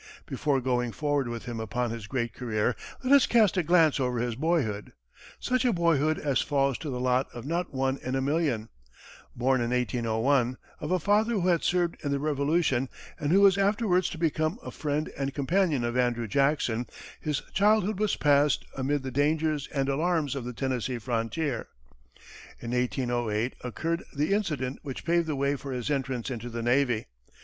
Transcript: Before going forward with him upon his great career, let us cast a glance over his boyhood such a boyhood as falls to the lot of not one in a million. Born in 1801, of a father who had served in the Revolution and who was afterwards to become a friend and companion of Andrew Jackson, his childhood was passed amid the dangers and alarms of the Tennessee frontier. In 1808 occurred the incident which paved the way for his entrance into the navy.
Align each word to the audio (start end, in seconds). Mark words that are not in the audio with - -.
Before 0.25 0.59
going 0.61 0.91
forward 0.93 1.27
with 1.27 1.45
him 1.45 1.59
upon 1.59 1.91
his 1.91 2.07
great 2.07 2.33
career, 2.33 2.75
let 3.03 3.13
us 3.13 3.27
cast 3.27 3.55
a 3.55 3.61
glance 3.61 3.99
over 3.99 4.17
his 4.17 4.33
boyhood 4.33 4.93
such 5.39 5.63
a 5.63 5.71
boyhood 5.71 6.17
as 6.17 6.41
falls 6.41 6.79
to 6.79 6.89
the 6.89 6.99
lot 6.99 7.27
of 7.35 7.45
not 7.45 7.71
one 7.71 7.99
in 8.01 8.15
a 8.15 8.19
million. 8.21 8.69
Born 9.35 9.61
in 9.61 9.69
1801, 9.69 10.57
of 10.79 10.89
a 10.89 10.97
father 10.97 11.33
who 11.33 11.49
had 11.49 11.61
served 11.63 11.97
in 12.03 12.09
the 12.09 12.17
Revolution 12.17 12.89
and 13.19 13.31
who 13.31 13.41
was 13.41 13.59
afterwards 13.59 14.09
to 14.09 14.17
become 14.17 14.57
a 14.63 14.71
friend 14.71 15.11
and 15.15 15.35
companion 15.35 15.83
of 15.83 15.95
Andrew 15.95 16.27
Jackson, 16.27 16.87
his 17.19 17.43
childhood 17.53 17.99
was 17.99 18.15
passed 18.15 18.65
amid 18.75 19.03
the 19.03 19.11
dangers 19.11 19.67
and 19.71 19.87
alarms 19.87 20.33
of 20.33 20.45
the 20.45 20.53
Tennessee 20.53 20.97
frontier. 20.97 21.67
In 22.59 22.71
1808 22.71 23.53
occurred 23.63 24.03
the 24.15 24.33
incident 24.33 24.79
which 24.81 25.05
paved 25.05 25.27
the 25.27 25.35
way 25.35 25.55
for 25.55 25.71
his 25.71 25.91
entrance 25.91 26.31
into 26.31 26.49
the 26.49 26.63
navy. 26.63 27.05